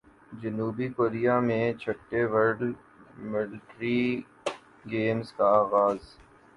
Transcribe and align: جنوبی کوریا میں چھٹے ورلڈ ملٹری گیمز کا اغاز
جنوبی 0.31 0.87
کوریا 0.95 1.35
میں 1.47 1.65
چھٹے 1.81 2.21
ورلڈ 2.25 2.61
ملٹری 3.31 4.01
گیمز 4.85 5.27
کا 5.33 5.49
اغاز 5.59 5.99